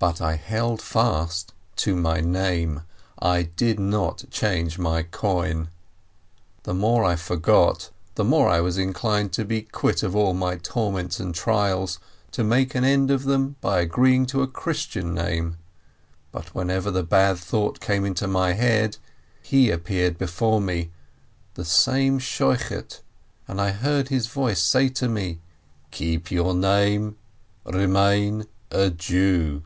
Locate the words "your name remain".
26.30-28.46